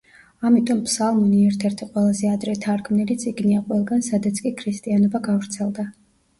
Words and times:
ამიტომ 0.49 0.79
ფსალმუნი 0.85 1.41
ერთ-ერთი 1.49 1.89
ყველაზე 1.91 2.33
ადრე 2.37 2.57
თარგმნილი 2.65 3.19
წიგნია 3.27 3.63
ყველგან, 3.69 4.03
სადაც 4.11 4.43
კი 4.49 4.57
ქრისტიანობა 4.65 5.25
გავრცელდა. 5.33 5.91